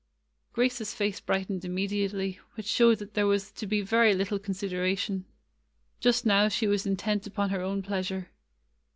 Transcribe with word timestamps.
Grace's 0.53 0.95
face 0.95 1.19
brightened 1.19 1.63
immediately, 1.63 2.39
which 2.55 2.65
showed 2.65 2.97
that 2.97 3.13
there 3.13 3.27
was 3.27 3.51
to 3.51 3.67
be 3.67 3.81
very 3.81 4.15
little 4.15 4.39
consid 4.39 4.71
eration. 4.71 5.25
Just 5.99 6.25
now 6.25 6.47
she 6.47 6.65
was 6.65 6.87
intent 6.87 7.27
upon 7.27 7.51
her 7.51 7.61
own 7.61 7.83
pleasure. 7.83 8.29